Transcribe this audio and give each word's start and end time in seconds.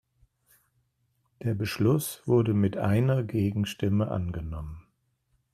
Der 1.43 1.53
Beschluss 1.53 2.23
wurde 2.25 2.55
mit 2.55 2.75
einer 2.75 3.21
Gegenstimme 3.21 4.07
angenommen. 4.09 4.81